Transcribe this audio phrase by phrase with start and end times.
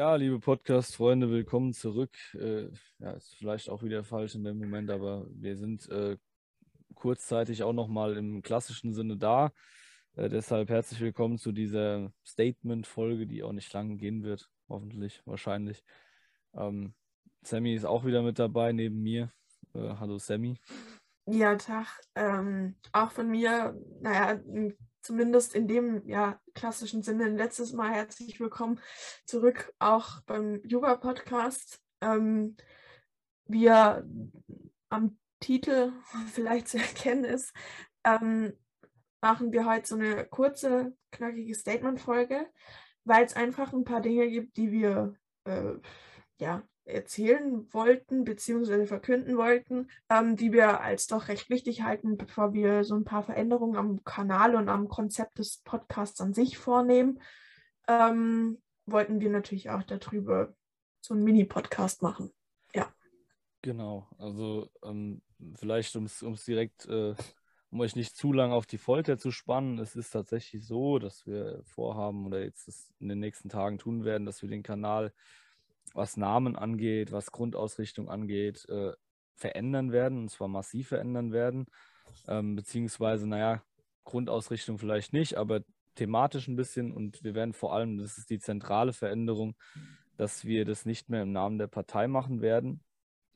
[0.00, 2.16] Ja, liebe Podcast-Freunde, willkommen zurück.
[2.32, 2.70] Äh,
[3.00, 6.16] ja, ist vielleicht auch wieder falsch in dem Moment, aber wir sind äh,
[6.94, 9.52] kurzzeitig auch nochmal im klassischen Sinne da.
[10.16, 15.84] Äh, deshalb herzlich willkommen zu dieser Statement-Folge, die auch nicht lang gehen wird, hoffentlich, wahrscheinlich.
[16.54, 16.94] Ähm,
[17.42, 19.30] Sammy ist auch wieder mit dabei neben mir.
[19.74, 20.58] Äh, hallo Sammy.
[21.26, 22.00] Ja, Tag.
[22.14, 24.40] Ähm, auch von mir, naja,
[25.02, 28.80] zumindest in dem ja, klassischen Sinne letztes Mal herzlich willkommen
[29.24, 31.80] zurück auch beim Yoga-Podcast.
[32.00, 32.56] Ähm,
[33.48, 34.02] ja
[34.88, 35.92] am Titel
[36.32, 37.54] vielleicht zu erkennen ist,
[38.04, 38.52] ähm,
[39.20, 42.46] machen wir heute so eine kurze, knackige Statement-Folge,
[43.04, 45.14] weil es einfach ein paar Dinge gibt, die wir
[45.44, 45.74] äh,
[46.38, 46.62] ja,
[46.92, 48.86] erzählen wollten bzw.
[48.86, 53.22] verkünden wollten, ähm, die wir als doch recht wichtig halten, bevor wir so ein paar
[53.22, 57.20] Veränderungen am Kanal und am Konzept des Podcasts an sich vornehmen,
[57.88, 60.54] ähm, wollten wir natürlich auch darüber
[61.00, 62.32] so einen Mini-Podcast machen.
[62.74, 62.92] Ja.
[63.62, 65.22] Genau, also ähm,
[65.54, 67.14] vielleicht um es direkt, äh,
[67.70, 71.26] um euch nicht zu lange auf die Folter zu spannen, es ist tatsächlich so, dass
[71.26, 75.12] wir vorhaben oder jetzt in den nächsten Tagen tun werden, dass wir den Kanal
[75.94, 78.92] was Namen angeht, was Grundausrichtung angeht, äh,
[79.34, 81.66] verändern werden, und zwar massiv verändern werden.
[82.28, 83.62] Ähm, beziehungsweise, naja,
[84.04, 85.62] Grundausrichtung vielleicht nicht, aber
[85.94, 86.92] thematisch ein bisschen.
[86.92, 89.56] Und wir werden vor allem, das ist die zentrale Veränderung,
[90.16, 92.82] dass wir das nicht mehr im Namen der Partei machen werden.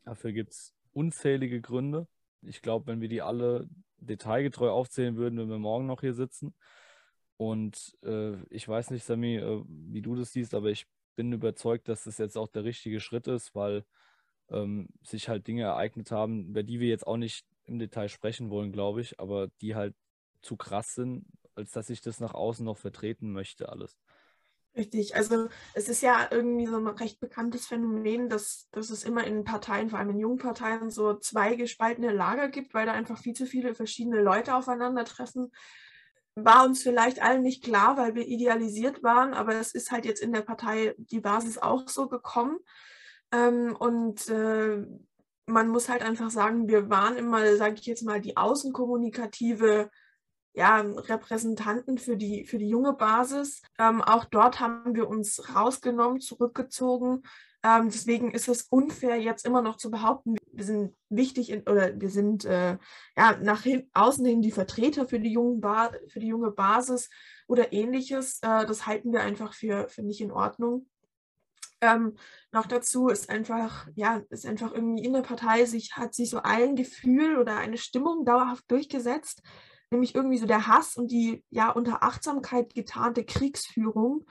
[0.04, 2.06] Dafür gibt es unzählige Gründe.
[2.42, 6.54] Ich glaube, wenn wir die alle detailgetreu aufzählen würden, würden wir morgen noch hier sitzen.
[7.36, 11.88] Und äh, ich weiß nicht, Sammy, äh, wie du das siehst, aber ich bin überzeugt,
[11.88, 13.84] dass das jetzt auch der richtige Schritt ist, weil
[14.50, 18.50] ähm, sich halt Dinge ereignet haben, über die wir jetzt auch nicht im Detail sprechen
[18.50, 19.94] wollen, glaube ich, aber die halt
[20.42, 23.96] zu krass sind, als dass ich das nach außen noch vertreten möchte, alles.
[24.76, 29.24] Richtig, also es ist ja irgendwie so ein recht bekanntes Phänomen, dass, dass es immer
[29.24, 33.18] in Parteien, vor allem in jungen Parteien, so zwei gespaltene Lager gibt, weil da einfach
[33.18, 35.52] viel zu viele verschiedene Leute aufeinandertreffen
[36.36, 40.20] war uns vielleicht allen nicht klar, weil wir idealisiert waren, aber es ist halt jetzt
[40.20, 42.58] in der Partei die Basis auch so gekommen.
[43.32, 44.84] Ähm, und äh,
[45.46, 49.90] man muss halt einfach sagen, wir waren immer, sage ich jetzt mal, die außenkommunikative
[50.54, 53.60] ja, Repräsentanten für die, für die junge Basis.
[53.78, 57.22] Ähm, auch dort haben wir uns rausgenommen, zurückgezogen.
[57.64, 62.00] Ähm, deswegen ist es unfair, jetzt immer noch zu behaupten, wir sind wichtig in, oder
[62.00, 62.78] wir sind äh,
[63.16, 67.10] ja, nach hin, außen hin die Vertreter für die, jungen ba für die junge Basis
[67.46, 68.38] oder ähnliches.
[68.42, 70.86] Äh, das halten wir einfach für, für nicht in Ordnung.
[71.80, 72.16] Ähm,
[72.50, 76.40] noch dazu ist einfach, ja, ist einfach irgendwie in der Partei sich, hat sich so
[76.42, 79.42] ein Gefühl oder eine Stimmung dauerhaft durchgesetzt,
[79.90, 84.24] nämlich irgendwie so der Hass und die ja unter Achtsamkeit getarnte Kriegsführung.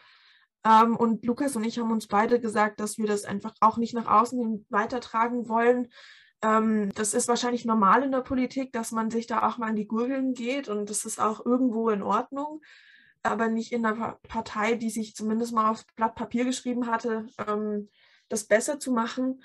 [0.65, 3.93] Ähm, und Lukas und ich haben uns beide gesagt, dass wir das einfach auch nicht
[3.93, 5.89] nach außen hin weitertragen wollen.
[6.41, 9.75] Ähm, das ist wahrscheinlich normal in der Politik, dass man sich da auch mal in
[9.75, 12.61] die Gurgeln geht und das ist auch irgendwo in Ordnung,
[13.23, 17.89] aber nicht in einer Partei, die sich zumindest mal auf Blatt Papier geschrieben hatte, ähm,
[18.29, 19.41] das besser zu machen.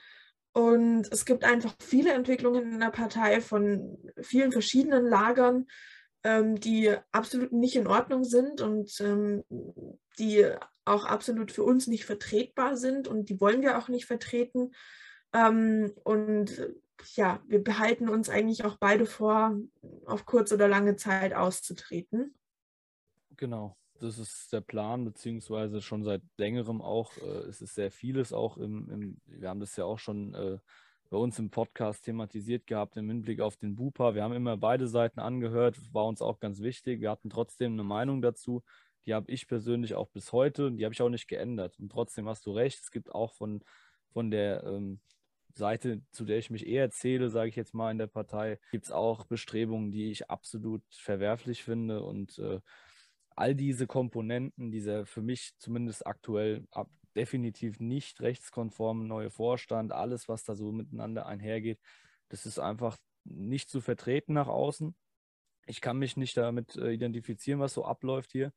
[0.53, 5.67] Und es gibt einfach viele Entwicklungen in der Partei von vielen verschiedenen Lagern,
[6.25, 9.45] ähm, die absolut nicht in Ordnung sind und ähm,
[10.19, 10.47] die
[10.85, 14.73] auch absolut für uns nicht vertretbar sind und die wollen wir auch nicht vertreten.
[15.33, 16.75] Ähm, und
[17.15, 19.57] ja, wir behalten uns eigentlich auch beide vor,
[20.07, 22.35] auf kurz oder lange Zeit auszutreten.
[23.37, 27.17] Genau, das ist der Plan, beziehungsweise schon seit längerem auch.
[27.19, 30.59] Äh, es ist sehr vieles auch im, im, wir haben das ja auch schon äh,
[31.11, 34.15] bei uns im Podcast thematisiert gehabt im Hinblick auf den Bupa.
[34.15, 37.01] Wir haben immer beide Seiten angehört, war uns auch ganz wichtig.
[37.01, 38.63] Wir hatten trotzdem eine Meinung dazu.
[39.07, 41.79] Die habe ich persönlich auch bis heute und die habe ich auch nicht geändert.
[41.79, 43.63] Und trotzdem hast du recht, es gibt auch von,
[44.13, 45.01] von der ähm,
[45.55, 48.85] Seite, zu der ich mich eher zähle, sage ich jetzt mal in der Partei, gibt
[48.85, 52.03] es auch Bestrebungen, die ich absolut verwerflich finde.
[52.03, 52.61] Und äh,
[53.35, 60.29] all diese Komponenten, dieser für mich zumindest aktuell ab, definitiv nicht rechtskonform neue Vorstand, alles,
[60.29, 61.81] was da so miteinander einhergeht,
[62.29, 64.95] das ist einfach nicht zu vertreten nach außen.
[65.67, 68.53] Ich kann mich nicht damit äh, identifizieren, was so abläuft hier.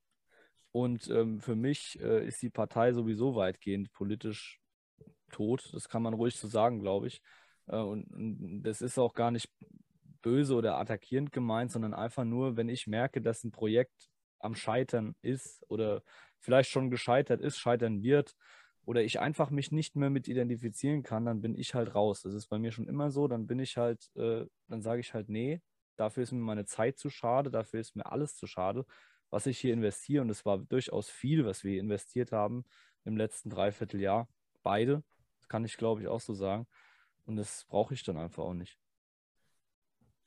[0.72, 4.62] Und ähm, für mich äh, ist die Partei sowieso weitgehend politisch
[5.32, 5.70] tot.
[5.74, 7.22] Das kann man ruhig so sagen, glaube ich.
[7.68, 9.50] Äh, und, und, das ist auch gar nicht
[10.22, 14.10] böse oder attackierend gemeint, sondern einfach nur, wenn ich merke, dass ein Projekt
[14.40, 16.04] am Scheitern ist oder
[16.42, 18.36] vielleicht schon gescheitert ist, scheitern wird
[18.84, 22.22] oder ich einfach mich nicht mehr mit identifizieren kann, dann bin ich halt raus.
[22.24, 23.28] Das ist bei mir schon immer so.
[23.28, 25.62] Dann bin ich halt, äh, dann sage ich halt, nee,
[25.98, 28.86] dafür ist mir meine Zeit zu schade, dafür ist mir alles zu schade,
[29.30, 30.24] was ich hier investiere.
[30.24, 32.66] Und es war durchaus viel, was wir investiert haben.
[33.04, 34.28] im letzten Dreivierteljahr.
[34.62, 35.04] Beide,
[35.38, 36.68] das kann ich glaube ich auch so sagen.
[37.26, 38.78] Und das brauche ich dann einfach auch nicht.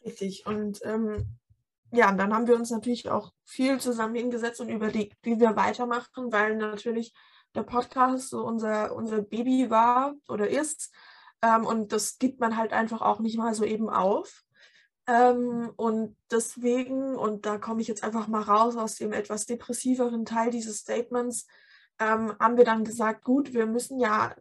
[0.04, 0.46] Richtig.
[0.46, 1.38] Und ähm,
[1.94, 6.32] ja, dann haben wir uns natürlich auch viel zusammen hingesetzt und überlegt, wie wir weitermachen,
[6.32, 7.14] weil natürlich
[7.54, 10.92] der Podcast so unser, unser Baby war oder ist.
[11.42, 14.42] Ähm, und das gibt man halt einfach auch nicht mal so eben auf.
[15.06, 20.24] Ähm, und deswegen, und da komme ich jetzt einfach mal raus aus dem etwas depressiveren
[20.24, 21.46] Teil dieses Statements,
[21.98, 24.34] ähm, haben wir dann gesagt, gut, wir müssen ja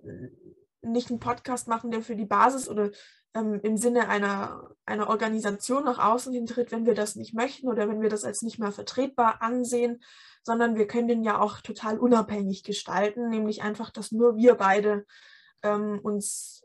[0.81, 2.91] nicht einen Podcast machen, der für die Basis oder
[3.33, 7.87] ähm, im Sinne einer, einer Organisation nach außen hintritt, wenn wir das nicht möchten oder
[7.89, 10.03] wenn wir das als nicht mehr vertretbar ansehen,
[10.43, 15.05] sondern wir können den ja auch total unabhängig gestalten, nämlich einfach, dass nur wir beide
[15.63, 16.63] ähm, uns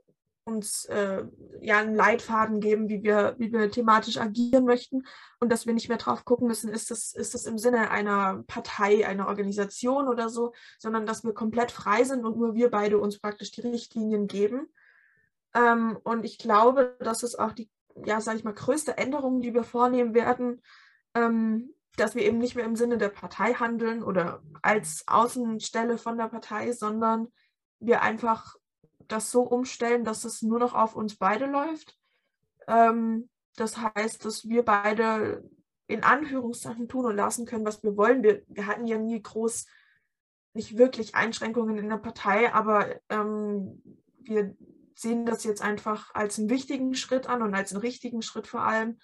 [0.49, 1.25] uns äh,
[1.61, 5.07] ja einen Leitfaden geben, wie wir, wie wir thematisch agieren möchten
[5.41, 8.43] und dass wir nicht mehr drauf gucken müssen, ist das, ist das im Sinne einer
[8.47, 12.99] Partei, einer Organisation oder so, sondern dass wir komplett frei sind und nur wir beide
[12.99, 14.69] uns praktisch die Richtlinien geben.
[15.55, 17.71] Ähm, und ich glaube, das ist auch die,
[18.05, 20.63] ja, sage ich mal, größte Änderung, die wir vornehmen werden,
[21.15, 26.17] ähm, dass wir eben nicht mehr im Sinne der Partei handeln oder als Außenstelle von
[26.17, 27.29] der Partei, sondern
[27.81, 28.55] wir einfach
[29.09, 31.99] das so umstellen, dass es nur noch auf uns beide läuft.
[32.67, 35.43] Ähm, das heißt, dass wir beide
[35.89, 38.23] in Anführungszeichen tun und lassen können, was wir wollen.
[38.23, 39.67] Wir, wir hatten ja nie groß,
[40.53, 43.83] nicht wirklich Einschränkungen in der Partei, aber ähm,
[44.21, 44.55] wir
[44.99, 48.63] sehen das jetzt einfach als einen wichtigen Schritt an und als einen richtigen Schritt vor
[48.63, 48.99] allem,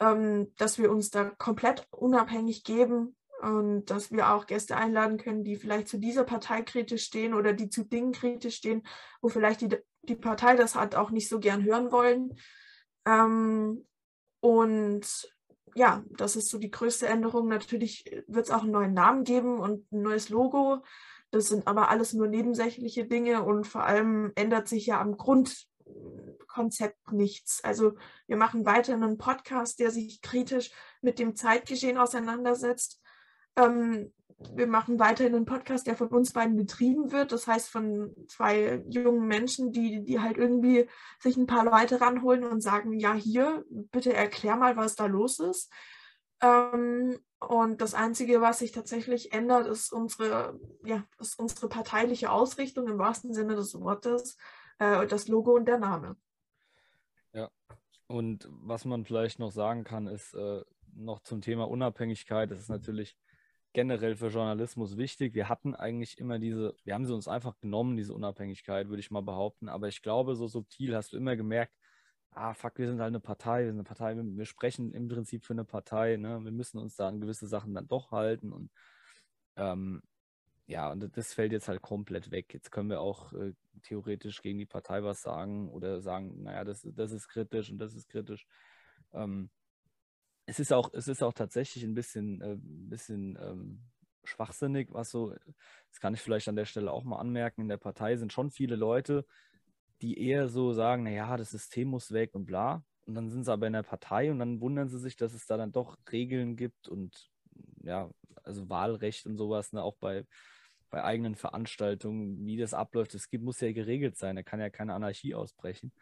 [0.00, 5.44] ähm, dass wir uns da komplett unabhängig geben und dass wir auch Gäste einladen können,
[5.44, 8.82] die vielleicht zu dieser Partei kritisch stehen oder die zu Dingen kritisch stehen,
[9.20, 12.34] wo vielleicht die, die Partei das hat auch nicht so gern hören wollen.
[13.06, 13.86] Ähm,
[14.40, 15.34] und
[15.74, 17.48] ja, das ist so die größte Änderung.
[17.48, 20.82] Natürlich wird es auch einen neuen Namen geben und ein neues Logo.
[21.30, 27.12] Das sind aber alles nur nebensächliche Dinge und vor allem ändert sich ja am Grundkonzept
[27.12, 27.62] nichts.
[27.62, 27.94] Also
[28.26, 30.70] wir machen weiter einen Podcast, der sich kritisch
[31.02, 33.00] mit dem Zeitgeschehen auseinandersetzt
[33.58, 34.12] ähm,
[34.54, 37.32] wir machen weiterhin einen Podcast, der von uns beiden betrieben wird.
[37.32, 40.88] Das heißt, von zwei jungen Menschen, die, die halt irgendwie
[41.18, 45.40] sich ein paar Leute ranholen und sagen, ja, hier, bitte erklär mal, was da los
[45.40, 45.72] ist.
[46.40, 52.88] Ähm, und das Einzige, was sich tatsächlich ändert, ist unsere, ja, ist unsere parteiliche Ausrichtung
[52.88, 54.36] im wahrsten Sinne des Wortes,
[54.78, 56.16] äh, das Logo und der Name.
[57.32, 57.50] Ja,
[58.06, 60.62] und was man vielleicht noch sagen kann, ist äh,
[60.94, 62.50] noch zum Thema Unabhängigkeit.
[62.50, 63.16] Das ist natürlich
[63.72, 65.34] generell für Journalismus wichtig.
[65.34, 69.10] Wir hatten eigentlich immer diese, wir haben sie uns einfach genommen, diese Unabhängigkeit, würde ich
[69.10, 69.68] mal behaupten.
[69.68, 71.72] Aber ich glaube, so subtil hast du immer gemerkt,
[72.32, 75.08] ah, fuck, wir sind halt eine Partei, wir sind eine Partei, wir, wir sprechen im
[75.08, 76.42] Prinzip für eine Partei, ne?
[76.44, 78.70] wir müssen uns da an gewisse Sachen dann doch halten und
[79.56, 80.02] ähm,
[80.66, 82.52] ja, und das fällt jetzt halt komplett weg.
[82.52, 86.86] Jetzt können wir auch äh, theoretisch gegen die Partei was sagen oder sagen, naja, das,
[86.94, 88.46] das ist kritisch und das ist kritisch.
[89.14, 89.50] Ähm,
[90.44, 93.80] es ist auch, es ist auch tatsächlich ein bisschen, äh, bisschen ähm,
[94.24, 95.34] schwachsinnig, was so,
[95.90, 98.50] das kann ich vielleicht an der Stelle auch mal anmerken, in der Partei sind schon
[98.50, 99.26] viele Leute,
[100.02, 102.82] die eher so sagen, naja, das System muss weg und bla.
[103.06, 105.46] Und dann sind sie aber in der Partei und dann wundern sie sich, dass es
[105.46, 107.30] da dann doch Regeln gibt und
[107.82, 108.10] ja,
[108.42, 110.26] also Wahlrecht und sowas, ne, auch bei,
[110.90, 114.94] bei eigenen Veranstaltungen, wie das abläuft, gibt, muss ja geregelt sein, da kann ja keine
[114.94, 115.92] Anarchie ausbrechen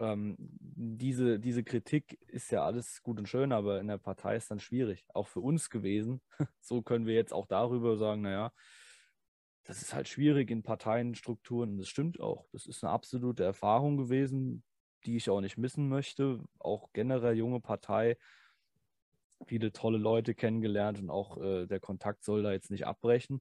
[0.00, 4.50] ähm, diese, diese Kritik ist ja alles gut und schön, aber in der Partei ist
[4.50, 6.20] dann schwierig, auch für uns gewesen.
[6.60, 8.52] so können wir jetzt auch darüber sagen, naja,
[9.68, 11.70] das ist halt schwierig in Parteienstrukturen.
[11.70, 12.48] Und das stimmt auch.
[12.52, 14.64] Das ist eine absolute Erfahrung gewesen,
[15.06, 16.40] die ich auch nicht missen möchte.
[16.58, 18.16] Auch generell junge Partei,
[19.46, 23.40] viele tolle Leute kennengelernt und auch äh, der Kontakt soll da jetzt nicht abbrechen.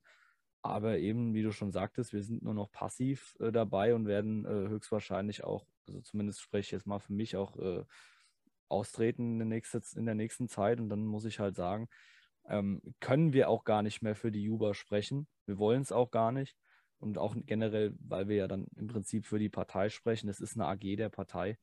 [0.62, 4.46] Aber eben, wie du schon sagtest, wir sind nur noch passiv äh, dabei und werden
[4.46, 7.84] äh, höchstwahrscheinlich auch also zumindest spreche ich jetzt mal für mich auch äh,
[8.70, 10.80] austreten in der, nächste, in der nächsten Zeit.
[10.80, 11.88] Und dann muss ich halt sagen,
[12.48, 15.28] ähm, können wir auch gar nicht mehr für die Juba sprechen.
[15.46, 16.56] Wir wollen es auch gar nicht.
[17.00, 20.30] Und auch generell, weil wir ja dann im Prinzip für die Partei sprechen.
[20.30, 21.58] Es ist eine AG der Partei.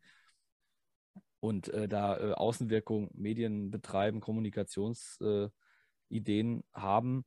[1.40, 5.50] Und äh, da äh, Außenwirkung, Medien betreiben, Kommunikationsideen
[6.10, 7.24] äh, haben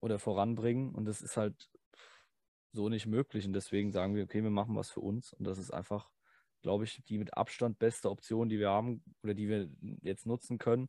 [0.00, 0.94] oder voranbringen.
[0.94, 1.68] Und das ist halt
[2.72, 3.46] so nicht möglich.
[3.46, 5.32] Und deswegen sagen wir, okay, wir machen was für uns.
[5.34, 6.08] Und das ist einfach,
[6.62, 9.68] glaube ich, die mit Abstand beste Option, die wir haben oder die wir
[10.02, 10.88] jetzt nutzen können,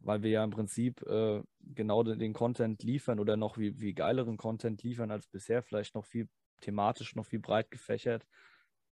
[0.00, 1.42] weil wir ja im Prinzip äh,
[1.74, 5.94] genau den, den, Content liefern oder noch wie, wie geileren Content liefern als bisher, vielleicht
[5.94, 6.28] noch viel
[6.60, 8.26] thematisch, noch viel breit gefächert,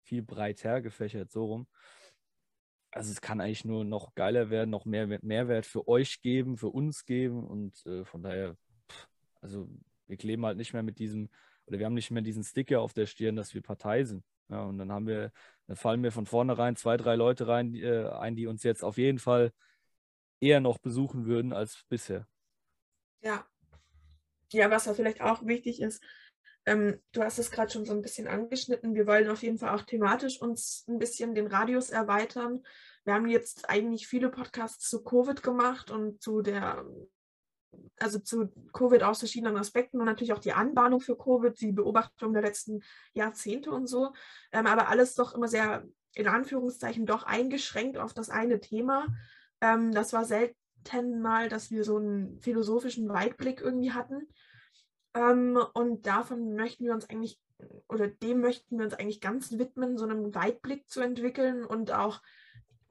[0.03, 1.67] viel breiter gefächert, so rum.
[2.91, 6.69] Also es kann eigentlich nur noch geiler werden, noch mehr Mehrwert für euch geben, für
[6.69, 8.57] uns geben und äh, von daher,
[9.41, 9.69] also
[10.07, 11.29] wir kleben halt nicht mehr mit diesem,
[11.65, 14.23] oder wir haben nicht mehr diesen Sticker auf der Stirn, dass wir Partei sind.
[14.49, 15.31] Ja, und dann haben wir,
[15.67, 18.83] dann fallen mir von vornherein zwei, drei Leute rein, die, äh, ein, die uns jetzt
[18.83, 19.51] auf jeden Fall
[20.39, 22.27] eher noch besuchen würden als bisher.
[23.21, 23.45] Ja.
[24.51, 26.03] Ja, was ja vielleicht auch wichtig ist,
[26.65, 28.95] ähm, du hast es gerade schon so ein bisschen angeschnitten.
[28.95, 32.63] Wir wollen auf jeden Fall auch thematisch uns ein bisschen den Radius erweitern.
[33.05, 36.85] Wir haben jetzt eigentlich viele Podcasts zu Covid gemacht und zu der
[37.97, 42.33] also zu Covid aus verschiedenen Aspekten und natürlich auch die Anbahnung für Covid, die Beobachtung
[42.33, 42.81] der letzten
[43.13, 44.13] Jahrzehnte und so.
[44.51, 49.07] Ähm, aber alles doch immer sehr, in Anführungszeichen, doch eingeschränkt auf das eine Thema.
[49.61, 54.27] Ähm, das war selten mal, dass wir so einen philosophischen Weitblick irgendwie hatten.
[55.13, 57.39] Ähm, und davon möchten wir uns eigentlich,
[57.87, 62.21] oder dem möchten wir uns eigentlich ganz widmen, so einen Weitblick zu entwickeln und auch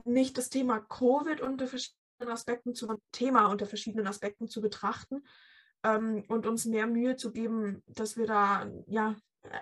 [0.05, 5.25] nicht das Thema Covid unter verschiedenen Aspekten zu Thema unter verschiedenen Aspekten zu betrachten
[5.85, 9.17] ähm, und uns mehr Mühe zu geben, dass wir da ja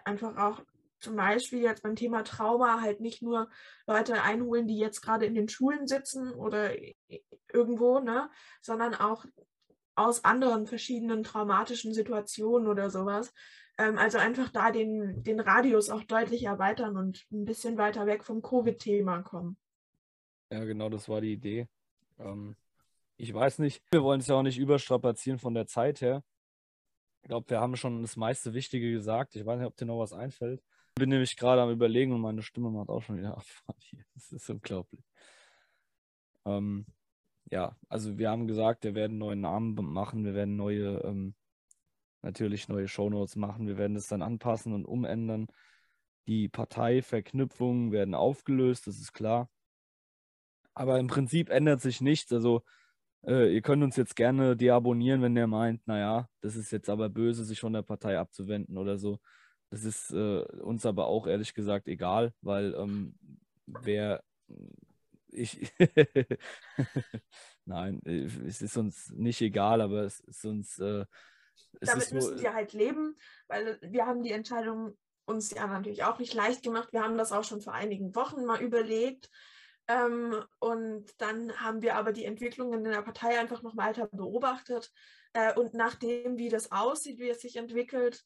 [0.05, 0.63] einfach auch
[1.01, 3.49] zum Beispiel jetzt beim Thema Trauma halt nicht nur
[3.87, 6.71] Leute einholen, die jetzt gerade in den Schulen sitzen oder
[7.53, 8.31] irgendwo, ne,
[8.63, 9.25] sondern auch
[9.95, 13.33] aus anderen verschiedenen traumatischen Situationen oder sowas.
[13.79, 18.25] Ähm, also einfach da den, den Radius auch deutlich erweitern und ein bisschen weiter weg
[18.25, 19.57] vom Covid-Thema kommen.
[20.51, 21.69] Ja, genau, das war die Idee.
[22.19, 22.57] Ähm,
[23.17, 26.23] ich weiß nicht, wir wollen es ja auch nicht überstrapazieren von der Zeit her.
[27.23, 29.35] Ich glaube, wir haben schon das meiste Wichtige gesagt.
[29.35, 30.63] Ich weiß nicht, ob dir noch was einfällt.
[30.99, 33.41] Bin nämlich gerade am Überlegen und meine Stimme macht auch schon wieder
[33.79, 34.03] hier.
[34.15, 35.05] Das ist unglaublich.
[36.47, 36.87] Ähm,
[37.51, 41.35] ja, also wir haben gesagt, wir werden neuen Namen machen, wir werden neue, ähm,
[42.23, 45.49] natürlich neue Shownotes machen, wir werden es dann anpassen und umändern.
[46.29, 49.51] Die Parteiverknüpfungen werden aufgelöst, das ist klar.
[50.75, 52.33] Aber im Prinzip ändert sich nichts.
[52.33, 52.63] Also
[53.27, 57.11] äh, ihr könnt uns jetzt gerne deabonnieren, wenn ihr meint, naja, das ist jetzt aber
[57.11, 59.21] böse, sich von der Partei abzuwenden oder so.
[59.71, 63.15] Das ist äh, uns aber auch ehrlich gesagt egal, weil ähm,
[63.67, 64.23] wer
[65.29, 65.73] ich
[67.65, 71.05] nein, äh, es ist uns nicht egal, aber es ist uns äh,
[71.81, 73.17] es damit ist müssen wir halt leben,
[73.49, 76.93] weil wir haben die Entscheidung uns ja natürlich auch nicht leicht gemacht.
[76.93, 79.29] Wir haben das auch schon vor einigen Wochen mal überlegt
[79.89, 84.93] ähm, und dann haben wir aber die Entwicklungen in der Partei einfach noch weiter beobachtet.
[85.33, 88.25] Äh, und nachdem, wie das aussieht, wie es sich entwickelt,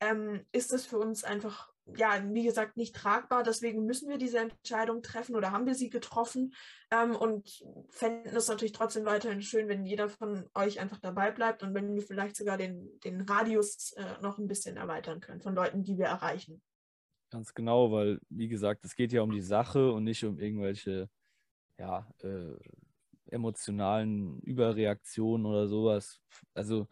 [0.00, 3.42] ähm, ist es für uns einfach, ja, wie gesagt, nicht tragbar.
[3.42, 6.54] Deswegen müssen wir diese Entscheidung treffen oder haben wir sie getroffen.
[6.90, 11.62] Ähm, und fänden es natürlich trotzdem weiterhin schön, wenn jeder von euch einfach dabei bleibt
[11.62, 15.54] und wenn wir vielleicht sogar den, den Radius äh, noch ein bisschen erweitern können von
[15.54, 16.62] Leuten, die wir erreichen.
[17.30, 21.08] Ganz genau, weil, wie gesagt, es geht ja um die Sache und nicht um irgendwelche
[21.78, 22.56] ja, äh,
[23.26, 26.20] emotionalen Überreaktionen oder sowas.
[26.54, 26.88] Also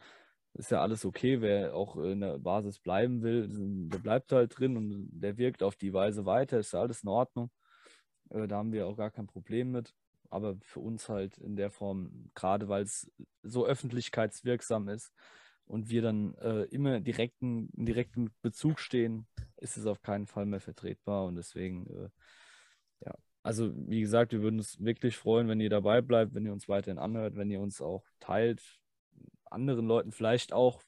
[0.59, 3.49] ist ja alles okay, wer auch in der Basis bleiben will,
[3.89, 7.09] der bleibt halt drin und der wirkt auf die Weise weiter, ist ja alles in
[7.09, 7.51] Ordnung.
[8.31, 9.95] Äh, da haben wir auch gar kein Problem mit.
[10.31, 13.11] Aber für uns halt in der Form, gerade weil es
[13.43, 15.13] so öffentlichkeitswirksam ist,
[15.69, 19.27] und wir dann äh, immer direkten, in direktem Bezug stehen,
[19.59, 21.27] ist es auf keinen Fall mehr vertretbar.
[21.27, 22.09] Und deswegen, äh,
[23.05, 26.53] ja, also wie gesagt, wir würden uns wirklich freuen, wenn ihr dabei bleibt, wenn ihr
[26.53, 28.63] uns weiterhin anhört, wenn ihr uns auch teilt,
[29.53, 30.83] anderen Leuten vielleicht auch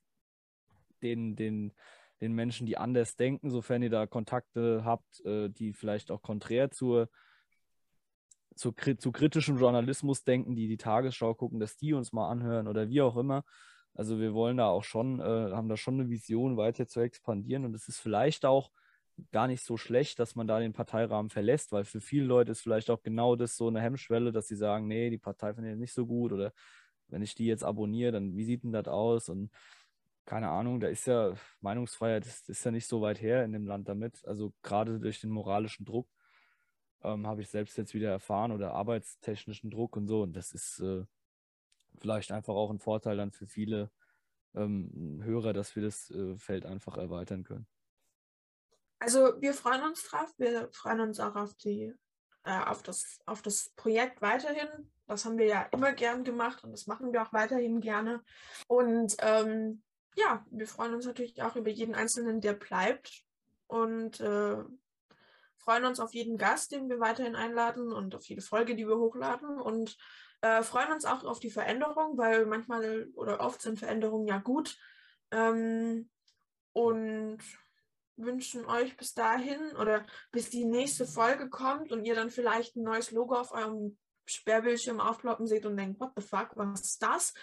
[1.02, 1.72] den, den,
[2.20, 6.70] den Menschen, die anders denken, sofern ihr da Kontakte habt, äh, die vielleicht auch konträr
[6.70, 7.08] zur,
[8.54, 12.88] zu, zu kritischem Journalismus denken, die die Tagesschau gucken, dass die uns mal anhören oder
[12.88, 13.44] wie auch immer.
[13.94, 17.64] Also wir wollen da auch schon, äh, haben da schon eine Vision, weiter zu expandieren.
[17.64, 18.70] Und es ist vielleicht auch
[19.32, 22.60] gar nicht so schlecht, dass man da den Parteirahmen verlässt, weil für viele Leute ist
[22.60, 25.76] vielleicht auch genau das so eine Hemmschwelle, dass sie sagen, nee, die Partei finde ich
[25.76, 26.52] nicht so gut oder
[27.10, 29.28] wenn ich die jetzt abonniere, dann wie sieht denn das aus?
[29.28, 29.50] Und
[30.26, 33.66] keine Ahnung, da ist ja Meinungsfreiheit, das ist ja nicht so weit her in dem
[33.66, 34.24] Land damit.
[34.26, 36.08] Also gerade durch den moralischen Druck
[37.02, 40.22] ähm, habe ich selbst jetzt wieder erfahren oder arbeitstechnischen Druck und so.
[40.22, 41.04] Und das ist, äh,
[41.98, 43.90] vielleicht einfach auch ein Vorteil dann für viele
[44.54, 47.66] ähm, Hörer, dass wir das äh, Feld einfach erweitern können.
[48.98, 50.32] Also wir freuen uns drauf.
[50.38, 51.94] Wir freuen uns auch auf die
[52.44, 54.68] äh, auf das auf das Projekt weiterhin.
[55.06, 58.22] Das haben wir ja immer gern gemacht und das machen wir auch weiterhin gerne.
[58.68, 59.82] Und ähm,
[60.16, 63.24] ja, wir freuen uns natürlich auch über jeden Einzelnen, der bleibt
[63.66, 64.56] und äh,
[65.56, 68.98] freuen uns auf jeden Gast, den wir weiterhin einladen und auf jede Folge, die wir
[68.98, 69.96] hochladen und
[70.42, 74.78] äh, freuen uns auch auf die Veränderung, weil manchmal oder oft sind Veränderungen ja gut.
[75.30, 76.08] Ähm,
[76.72, 77.38] und
[78.24, 82.82] wünschen euch bis dahin oder bis die nächste Folge kommt und ihr dann vielleicht ein
[82.82, 87.34] neues Logo auf eurem Sperrbildschirm aufploppen seht und denkt, what the fuck, was ist das?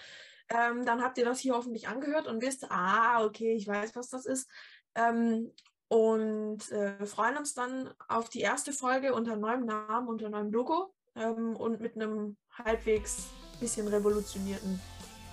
[0.49, 4.09] ähm, dann habt ihr das hier hoffentlich angehört und wisst, ah, okay, ich weiß, was
[4.09, 4.49] das ist.
[4.95, 5.51] Ähm,
[5.89, 10.93] und äh, freuen uns dann auf die erste Folge unter neuem Namen, unter neuem Logo
[11.15, 13.27] ähm, und mit einem halbwegs
[13.59, 14.79] bisschen revolutionierten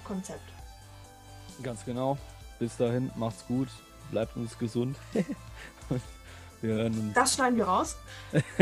[0.05, 0.53] Konzept.
[1.63, 2.17] Ganz genau.
[2.59, 3.69] Bis dahin, macht's gut,
[4.11, 4.97] bleibt uns gesund.
[6.61, 7.15] wir hören uns.
[7.15, 7.97] Das schneiden wir raus.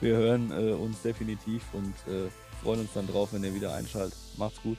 [0.00, 2.28] wir hören äh, uns definitiv und äh,
[2.62, 4.16] freuen uns dann drauf, wenn ihr wieder einschaltet.
[4.36, 4.78] Macht's gut.